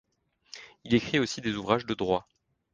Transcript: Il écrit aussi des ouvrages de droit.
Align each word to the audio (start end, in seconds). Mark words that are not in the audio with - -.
Il 0.83 0.95
écrit 0.95 1.19
aussi 1.19 1.41
des 1.41 1.53
ouvrages 1.53 1.85
de 1.85 1.93
droit. 1.93 2.27